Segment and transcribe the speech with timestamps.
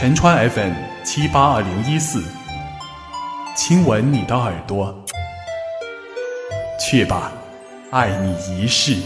[0.00, 0.72] 陈川 FM
[1.04, 2.24] 七八二零一四，
[3.54, 4.98] 亲吻你的耳朵，
[6.80, 7.30] 去吧，
[7.90, 8.96] 爱你一世。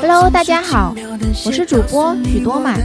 [0.00, 0.92] Hello，大家好，
[1.46, 2.80] 我是主播许多满。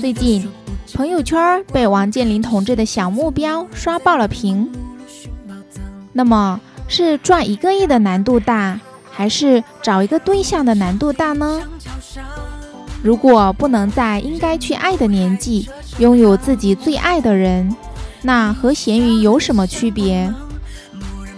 [0.00, 0.48] 最近
[0.94, 4.70] 朋友圈被王健林同志的小目标刷爆了屏。
[6.12, 11.62] 那么是赚一个亿的难度大，还是找一个对象的难度大呢？
[13.02, 17.74] 如果不能在应该去爱的年纪拥有自己最爱的人，
[18.22, 20.32] 那和咸鱼有什么区别？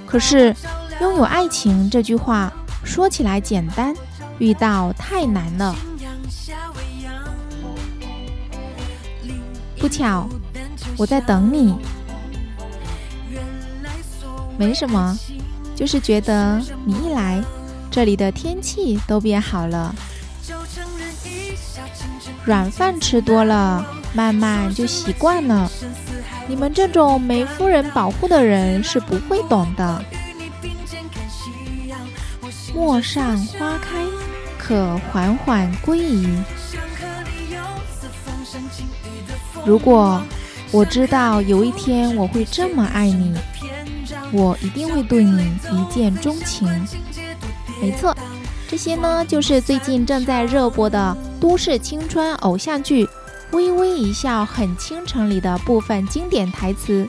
[0.06, 0.54] 可是
[1.00, 2.52] 拥有爱情这句话。
[2.84, 3.94] 说起来简单，
[4.38, 5.76] 遇到太难了。
[9.78, 10.28] 不巧，
[10.96, 11.74] 我在等你。
[14.58, 15.16] 没什么，
[15.76, 17.40] 就是觉得你一来，
[17.90, 19.94] 这里的天气都变好了。
[22.44, 25.70] 软饭吃多了，慢慢就习惯了。
[26.48, 30.02] 你们这种没夫人保护的人是不会懂的。
[32.74, 34.04] 陌上花开，
[34.58, 36.26] 可缓缓归矣。
[39.68, 40.18] 如果
[40.70, 43.34] 我知道有一天我会这么爱你，
[44.32, 46.66] 我一定会对你一见钟情。
[47.78, 48.16] 没错，
[48.66, 53.04] 这些呢就是最近正在热播的都市青春偶像剧
[53.50, 57.06] 《微微一笑很倾城》里的部分经典台词，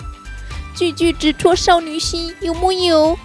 [0.75, 3.17] 句句直戳少女心，有木有？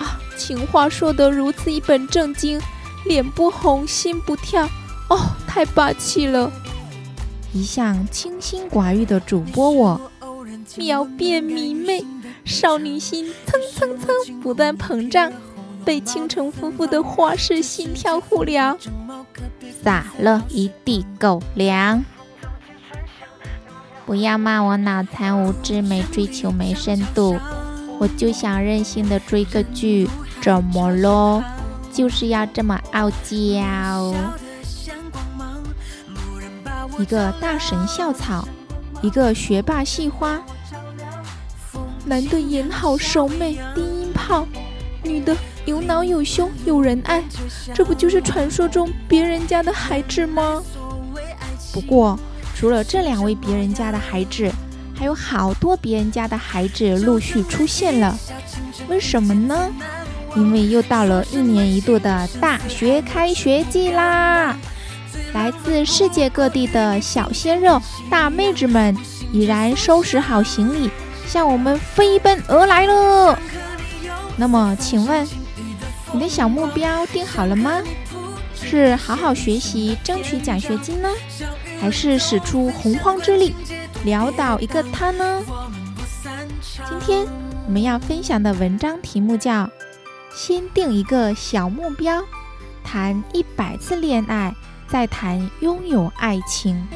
[0.00, 2.60] 啊情话说得如此一本正经，
[3.04, 4.68] 脸不红心不跳，
[5.10, 6.50] 哦，太霸气了！
[7.52, 10.10] 一向清心寡欲的主播我，
[10.76, 12.04] 秒变迷妹，
[12.44, 15.32] 少女心蹭蹭蹭不断膨胀，
[15.84, 18.76] 被倾城夫妇的花式心跳互撩，
[19.82, 22.04] 撒了一地狗粮。
[24.04, 27.38] 不要骂我脑残无知，没追求没深度，
[27.98, 30.08] 我就想任性的追个剧。
[30.40, 31.42] 怎么咯？
[31.92, 34.14] 就是要这么傲娇。
[36.98, 38.46] 一个大神校草，
[39.02, 40.42] 一个学霸系花，
[42.04, 44.46] 男的眼好手美低音炮，
[45.04, 47.22] 女的有脑有胸有人爱，
[47.72, 50.60] 这不就是传说中别人家的孩子吗？
[51.72, 52.18] 不过，
[52.56, 54.50] 除了这两位别人家的孩子，
[54.96, 58.18] 还有好多别人家的孩子陆续出现了。
[58.88, 59.70] 为什么呢？
[60.34, 64.56] 因为又到了一年一度的大学开学季啦，
[65.32, 67.80] 来自世界各地的小鲜肉、
[68.10, 68.96] 大妹子们
[69.32, 70.90] 已然收拾好行李，
[71.26, 73.38] 向我们飞奔而来了。
[74.36, 75.26] 那么，请问
[76.12, 77.82] 你的小目标定好了吗？
[78.54, 81.08] 是好好学习争取奖学金呢，
[81.80, 83.54] 还是使出洪荒之力
[84.04, 85.42] 潦倒一个他呢？
[86.88, 87.26] 今天
[87.66, 89.68] 我们要分享的文章题目叫。
[90.30, 92.22] 先定一个小目标，
[92.84, 94.54] 谈一百次恋爱，
[94.88, 96.86] 再谈拥有爱情。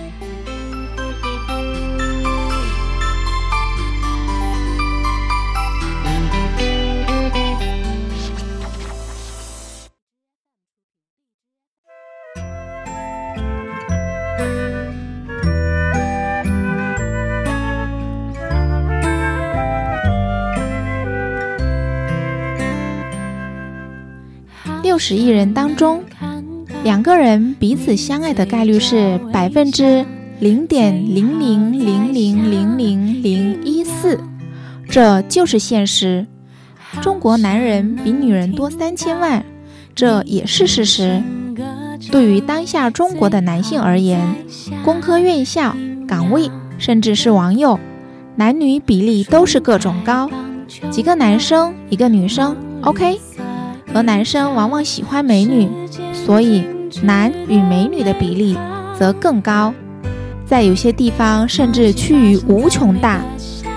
[24.83, 26.05] 六十亿人当中，
[26.85, 30.05] 两个人彼此相爱的概率是百分之
[30.41, 34.19] 零点零零零零零零零一四，
[34.89, 36.27] 这就是现实。
[37.01, 39.45] 中国男人比女人多三千万，
[39.95, 41.23] 这也是事实。
[42.11, 44.21] 对于当下中国的男性而言，
[44.85, 45.77] 工科院校
[46.09, 47.79] 岗位，甚至是网友，
[48.35, 50.29] 男女比例都是各种高，
[50.91, 53.21] 几个男生一个女生，OK。
[53.95, 55.69] 而男生往往喜欢美女，
[56.13, 56.65] 所以
[57.03, 58.57] 男与美女的比例
[58.99, 59.73] 则更高，
[60.47, 63.21] 在有些地方甚至趋于无穷大，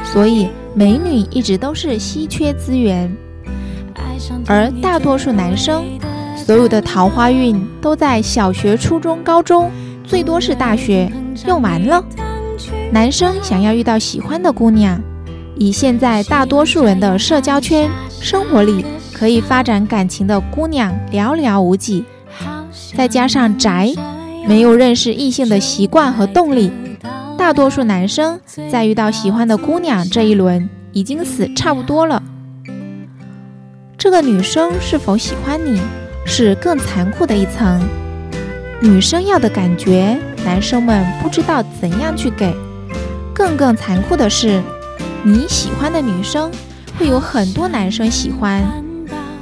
[0.04, 3.14] 所以美女一直都是稀缺资源。
[4.48, 5.84] 而大多数男生，
[6.38, 9.70] 所有的桃花运都在小学、初中、高中，
[10.04, 11.12] 最多是大学
[11.46, 12.04] 用完了。
[12.92, 15.02] 男生想要遇到喜欢的姑娘，
[15.58, 17.90] 以现在大多数人的社交圈、
[18.22, 18.86] 生活里。
[19.18, 22.04] 可以发展感情的姑娘寥寥无几，
[22.98, 23.94] 再加上宅，
[24.46, 26.70] 没有认识异性的习惯和动力，
[27.38, 28.38] 大多数男生
[28.70, 32.22] 在遇到喜欢的姑娘这一轮已经死差不多了。
[33.98, 35.80] 这个女生是否喜欢你，
[36.26, 37.82] 是更残酷的一层。
[38.82, 42.54] 女生要的感觉，男生们不知道怎样去给。
[43.34, 44.62] 更更残酷的是，
[45.24, 46.52] 你喜欢的女生
[47.00, 48.62] 会有很多男生喜欢，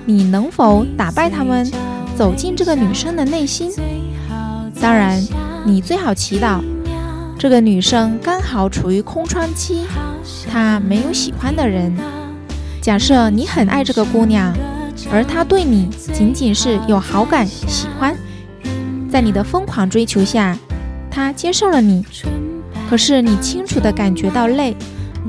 [0.06, 1.72] 你能否打败他们，
[2.16, 3.72] 走进这个女生的内心？
[4.82, 5.22] 当然，
[5.66, 6.62] 你最好祈祷
[7.40, 9.86] 这个女生刚好处于空窗期，
[10.52, 11.96] 她没有喜欢的人。
[12.82, 14.54] 假设你很爱这个姑娘，
[15.10, 18.14] 而她对你仅仅是有好感、喜欢。
[19.10, 20.58] 在你的疯狂追求下，
[21.10, 22.06] 她接受了你。
[22.90, 24.76] 可是你清楚地感觉到累，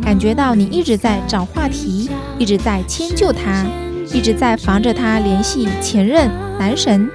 [0.03, 3.65] 感觉到你一直在找话题，一直在迁就她，
[4.14, 7.11] 一直在防着他联系前任男神，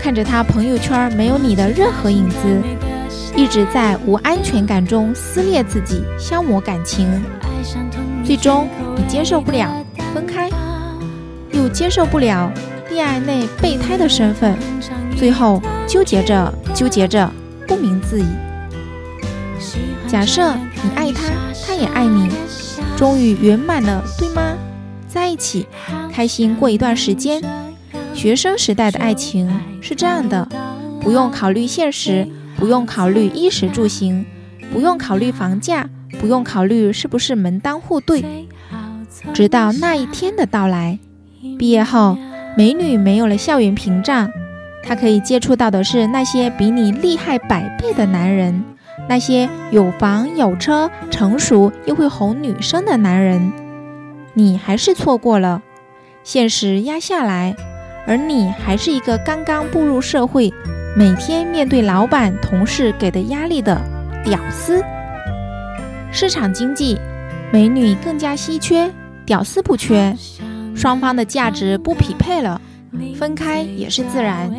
[0.00, 2.36] 看着他朋友圈没有你的任何影子，
[3.36, 7.06] 一直在无安全感中撕裂自己，消磨感情。
[8.24, 8.66] 最终
[8.96, 9.70] 你接受不了
[10.14, 10.50] 分开，
[11.52, 12.50] 又接受不了
[12.88, 14.56] 恋爱内备胎的身份，
[15.16, 15.62] 最后。
[15.86, 17.30] 纠结着，纠结着，
[17.68, 18.26] 不明自已。
[20.08, 20.52] 假设
[20.82, 21.32] 你爱他，
[21.64, 22.28] 他也爱你，
[22.96, 24.42] 终于圆满了，对吗？
[25.16, 25.66] 在一起，
[26.12, 27.42] 开心过一段时间。
[28.12, 30.46] 学生时代的爱情是这样的，
[31.00, 34.26] 不用考虑现实，不用考虑衣食住行，
[34.70, 35.88] 不用考虑房价，
[36.20, 38.46] 不用考虑是不是门当户对。
[39.32, 40.98] 直到那一天的到来，
[41.58, 42.18] 毕业后，
[42.54, 44.30] 美女没有了校园屏障。
[44.82, 48.62] 她可以接触到的是那些比你厉害百倍的男人，
[49.08, 53.50] 那些有房有车、成熟又会哄女生的男人。
[54.38, 55.62] 你还是错过了，
[56.22, 57.56] 现实压下来，
[58.06, 60.52] 而你还是一个刚刚步入社会，
[60.94, 63.80] 每天面对老板、同事给的压力的
[64.22, 64.84] 屌丝。
[66.12, 66.98] 市场经济，
[67.50, 68.92] 美女更加稀缺，
[69.24, 70.14] 屌丝不缺，
[70.74, 72.60] 双方的价值不匹配了，
[73.18, 74.50] 分开也是自然。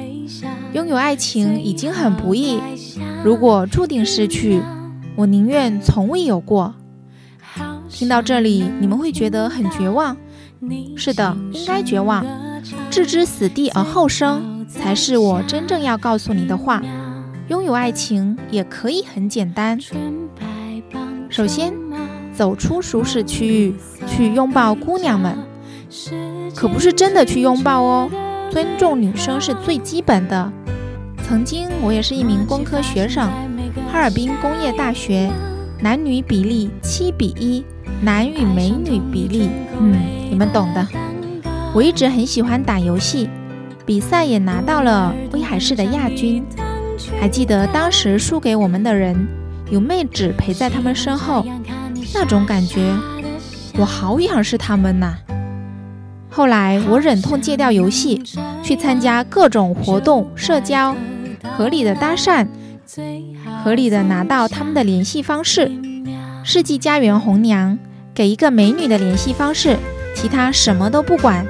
[0.74, 2.60] 拥有爱情已经很不易，
[3.24, 4.60] 如果注定失去，
[5.16, 6.74] 我宁愿从未有过。
[7.90, 10.16] 听到这里，你们会觉得很绝望。
[10.96, 12.26] 是的，应该绝望。
[12.90, 16.82] 置之死地而后生，才是我真正要告诉你的话。
[17.48, 19.80] 拥有爱情也可以很简单。
[21.30, 21.74] 首先，
[22.34, 23.76] 走出舒适区域，
[24.06, 25.38] 去拥抱姑娘们，
[26.56, 28.10] 可不是真的去拥抱哦。
[28.52, 30.52] 尊重女生是最基本的。
[31.24, 33.30] 曾经我也是一名工科学生，
[33.92, 35.30] 哈尔滨工业大学，
[35.82, 37.64] 男女比例七比一，
[38.02, 39.50] 男与美女比例，
[39.80, 39.96] 嗯，
[40.30, 40.88] 你们懂的。
[41.74, 43.30] 我一直很喜欢打游戏，
[43.86, 46.44] 比赛也拿到了威海市的亚军。
[47.20, 49.28] 还记得当时输给我们的人，
[49.72, 51.46] 有妹纸陪在他们身后，
[52.14, 52.94] 那种感觉，
[53.78, 55.18] 我好仰视他们呐。
[56.30, 58.22] 后来我忍痛戒掉游戏，
[58.64, 60.96] 去参加各种活动社交，
[61.56, 62.48] 合理的搭讪，
[63.64, 65.72] 合理的拿到他们的联系方式。
[66.44, 67.78] 世纪佳缘红娘
[68.18, 69.78] 给一个美女的联系方式，
[70.16, 71.46] 其他什么都不管。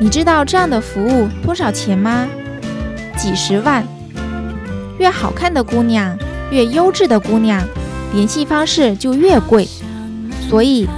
[0.00, 2.26] 你知道这样的服务多少钱吗？
[3.16, 3.86] 几十万。
[4.98, 6.18] 越好看的姑娘，
[6.50, 7.62] 越优质的姑娘，
[8.12, 9.68] 联系方式就越贵。
[10.50, 10.88] 所以。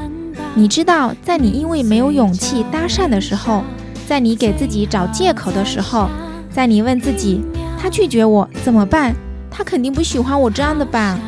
[0.57, 3.63] 你知道，在你因为没有勇气搭讪的时候，
[4.07, 6.09] 在你给自己找借口的时候，
[6.51, 7.43] 在你问自己
[7.77, 9.15] 他拒绝我怎么办？
[9.51, 11.19] 他肯定不喜欢我这样的吧？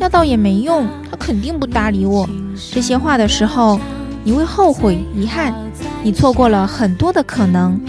[0.00, 2.28] 要到也没用，他肯定不搭理我。
[2.72, 3.78] 这些话的时候，
[4.24, 5.54] 你会后悔、遗憾，
[6.02, 7.80] 你错过了很多的可能。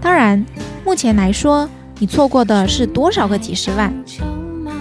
[0.00, 0.44] 当然，
[0.84, 1.68] 目前来说，
[1.98, 3.92] 你错过的是多少个几十万？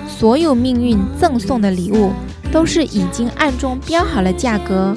[0.07, 2.11] 所有命运赠送的礼物，
[2.51, 4.95] 都是已经暗中标好了价格。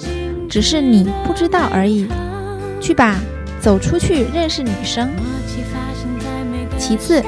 [0.48, 2.06] 只是你不知道而已。
[2.80, 3.16] 去吧，
[3.60, 5.10] 走出去认识女生。
[6.78, 7.22] 其次，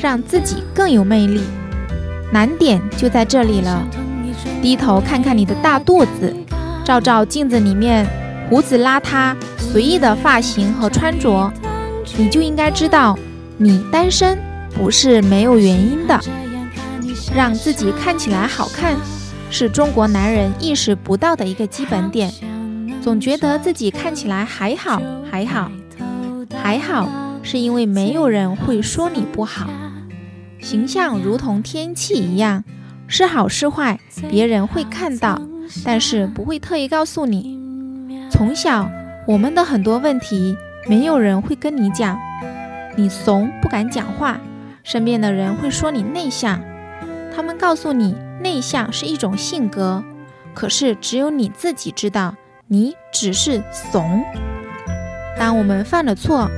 [0.00, 1.42] 让自己更有魅力。
[2.32, 3.86] 难点就在这里了。
[4.60, 6.34] 低头看看你的大肚子，
[6.88, 8.06] 照照镜子里面
[8.48, 11.52] 胡子邋遢、随意的发型和穿着，
[12.16, 13.14] 你就应该知道，
[13.58, 14.38] 你单身
[14.74, 16.18] 不是没有原因的。
[17.36, 18.96] 让自己看起来好看。
[19.50, 22.32] 是中国男人意识不到的一个基本点，
[23.02, 24.98] 总觉得自己看起来还好，
[25.30, 25.70] 还好，
[26.62, 27.06] 还好，
[27.42, 29.68] 是因为没有人会说你不好。
[30.58, 32.64] 形象如同天气一样，
[33.06, 35.38] 是好是坏，别人会看到，
[35.84, 37.58] 但是不会特意告诉你。
[38.30, 38.90] 从小，
[39.26, 40.56] 我们的很多问题，
[40.86, 42.18] 没有人会跟你讲，
[42.96, 44.40] 你怂不敢讲话，
[44.82, 46.60] 身边的人会说你内向，
[47.34, 48.16] 他们告诉你。
[48.40, 50.04] 内向是一种性格，
[50.54, 52.36] 可是只有你自己知道
[52.68, 54.22] 你只是怂。
[55.36, 56.48] 当我们犯了错，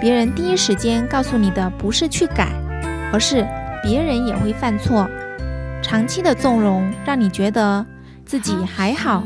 [0.00, 2.48] 别人第一时间告诉你的不是去改，
[3.12, 3.46] 而是
[3.82, 5.06] 别人也会犯错。
[5.82, 7.84] 长期的纵容让你觉得
[8.30, 9.24] 自己还好，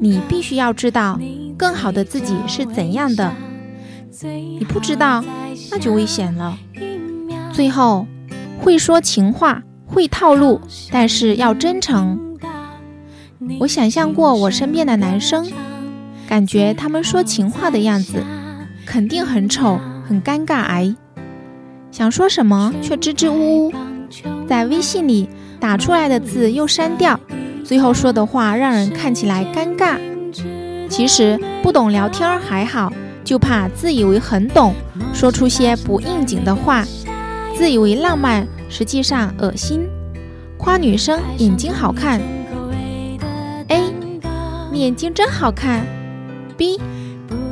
[0.00, 1.20] 你必须要知道
[1.58, 3.30] 更好的自己是怎样的。
[4.22, 5.22] 你不知道，
[5.70, 6.58] 那就危险了。
[7.52, 8.06] 最后，
[8.58, 10.58] 会说情话，会套路，
[10.90, 12.38] 但是要真诚。
[13.60, 15.46] 我想象过我身边的男生，
[16.26, 18.24] 感觉他们说情话的样子，
[18.86, 20.96] 肯定很丑，很尴尬癌。
[21.90, 23.72] 想说什么却支支吾吾，
[24.48, 25.28] 在微信里
[25.60, 27.20] 打出来的字又删掉，
[27.64, 29.98] 最后说的话让人看起来尴尬。
[30.88, 32.92] 其实不懂聊天还好。
[33.24, 34.74] 就怕自以为很懂，
[35.14, 36.84] 说出些不应景的话；
[37.56, 39.86] 自以为浪漫，实际上恶心。
[40.58, 42.20] 夸女生眼睛好看
[43.68, 43.94] ，A，
[44.72, 45.86] 你眼睛真好看
[46.58, 46.80] ；B，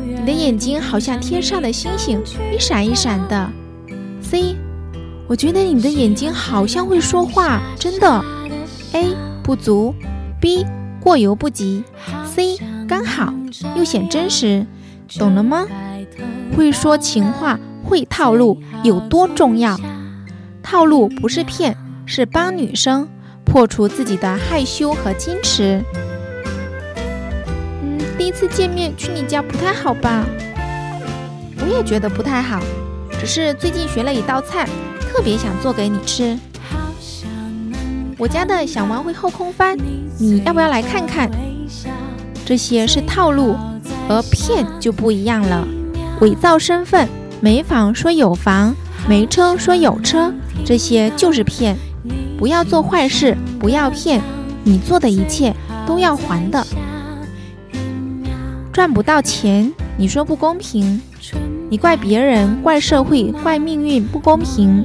[0.04, 2.20] 你的眼睛好像天上的星星，
[2.52, 3.48] 一闪一闪的
[4.20, 4.56] ；C，
[5.28, 8.24] 我觉得你的眼睛好像会说话，真的。
[8.92, 9.14] A
[9.50, 9.92] 不足
[10.40, 10.64] ，B
[11.00, 11.82] 过犹不及
[12.24, 13.34] ，C 刚好
[13.74, 14.64] 又显真实。
[15.18, 15.66] 懂了吗？
[16.56, 19.76] 会说情话，会套路，有多重要？
[20.62, 21.76] 套路不是骗，
[22.06, 23.08] 是帮女生
[23.44, 25.82] 破除自己的害羞和矜持。
[27.82, 30.24] 嗯，第一次见面去你家不太好吧？
[31.58, 32.60] 我也觉得不太好，
[33.18, 34.68] 只是最近学了一道菜，
[35.00, 36.38] 特别想做给你吃。
[38.20, 39.78] 我家的小猫会后空翻，
[40.18, 41.30] 你要不要来看看？
[42.44, 43.56] 这些是套路。
[44.10, 45.66] 而骗就不一样了，
[46.20, 47.08] 伪造身份，
[47.40, 48.74] 没房说有房，
[49.08, 50.34] 没车说有车，
[50.64, 51.76] 这些就是骗。
[52.36, 54.20] 不要做坏事，不要骗，
[54.64, 55.54] 你做的一切
[55.86, 56.66] 都要还的。
[58.72, 61.00] 赚不到钱，你说不公平，
[61.70, 64.84] 你怪别人，怪社会，怪命运不公平。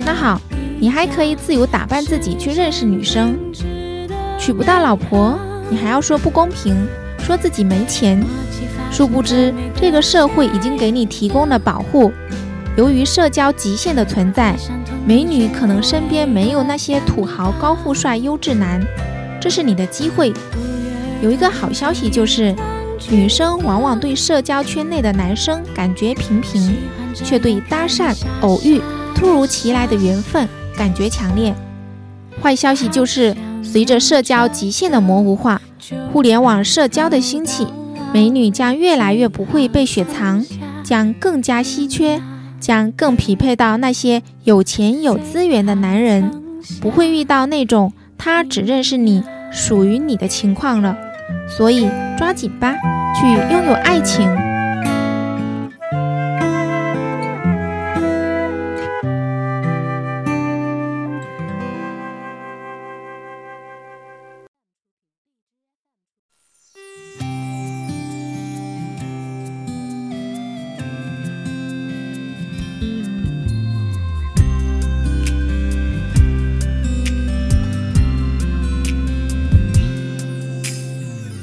[0.00, 0.38] 那好，
[0.80, 3.36] 你还可以自由打扮自己去认识女生。
[4.38, 6.86] 娶不到老婆，你还要说不公平，
[7.18, 8.22] 说自己没钱。
[8.90, 12.12] 殊不知，这个社会已经给你提供了保护。
[12.76, 14.54] 由于社交极限的存在，
[15.04, 18.80] 美女可能身边没有那些土豪、高富帅、优质男，
[19.40, 20.32] 这是你的机会。
[21.20, 22.54] 有一个好消息就是，
[23.10, 26.76] 女生往往对社交圈内的男生感觉平平，
[27.12, 28.80] 却对搭讪、偶遇、
[29.14, 31.52] 突如其来的缘分感觉强烈。
[32.40, 35.60] 坏消息就是，随着社交极限的模糊化，
[36.12, 37.66] 互联网社交的兴起。
[38.14, 40.42] 美女将越来越不会被雪藏，
[40.82, 42.22] 将更加稀缺，
[42.58, 46.30] 将更匹配到那些有钱有资源的男人，
[46.80, 50.96] 不会遇到那种他只认识你、属于你的情况了。
[51.46, 52.74] 所以抓紧吧，
[53.18, 54.26] 去拥有爱情。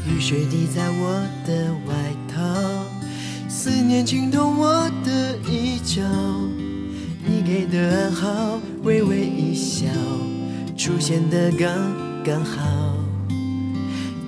[0.07, 1.93] 雨水滴在我的外
[2.31, 2.41] 套，
[3.49, 6.03] 思念浸透我的衣角。
[7.25, 9.87] 你给的暗号，微微一笑，
[10.77, 11.67] 出现的刚
[12.23, 12.95] 刚好。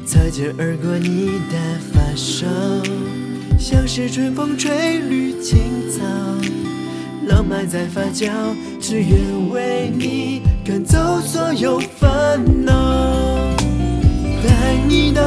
[0.04, 1.58] 擦肩而过你的
[1.94, 2.48] 发梢，
[3.60, 5.60] 像是春风吹绿青
[5.92, 6.04] 草。
[7.28, 8.32] 浪漫在发酵，
[8.82, 12.74] 只愿为你赶走所有烦恼，
[14.46, 15.22] 带你到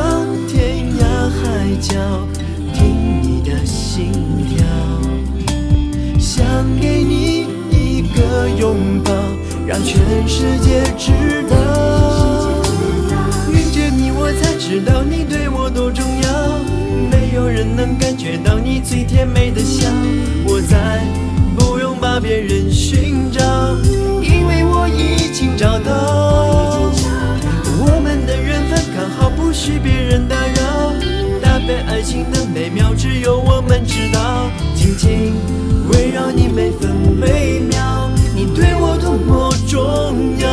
[0.49, 1.01] 天涯。
[1.43, 1.95] 海角，
[2.75, 4.13] 听你的心
[4.49, 4.65] 跳，
[6.19, 6.45] 想
[6.81, 9.13] 给你一个拥抱，
[9.67, 11.13] 让全世界知
[11.49, 11.57] 道。
[13.51, 16.29] 遇见你，我才知道你对我多重要。
[17.11, 19.89] 没有人能感觉到你最甜美的笑，
[20.47, 21.03] 我再
[21.57, 23.43] 不用把别人寻找，
[24.23, 26.40] 因为我已经找到。
[29.51, 30.95] 不许别人打扰。
[31.43, 34.49] 搭配爱情的美妙，只有我们知道。
[34.77, 35.35] 紧紧
[35.93, 40.49] 围绕你每分每秒，你对我多么重要。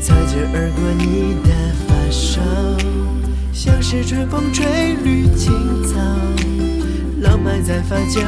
[0.00, 1.50] 擦肩而过你的
[1.86, 2.40] 发梢，
[3.52, 5.52] 像是春风吹绿青
[5.84, 6.00] 草，
[7.24, 8.20] 浪漫在发酵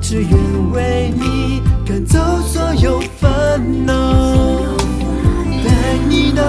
[0.00, 4.66] 只愿为你赶走所有烦恼。
[5.64, 6.42] 带你到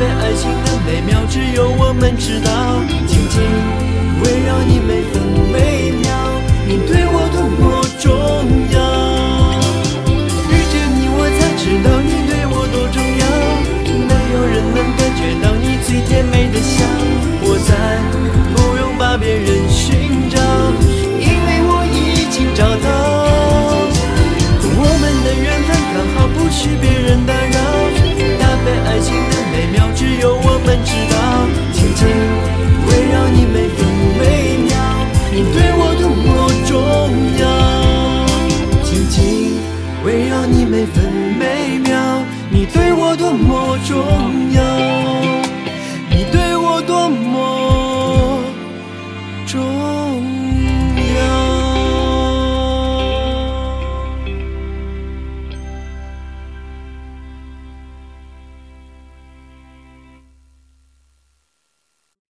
[0.00, 3.40] 但爱情的美妙只有我们知道，紧紧
[4.22, 5.22] 围绕你每分
[5.52, 6.08] 每秒。
[6.66, 7.33] 你对我。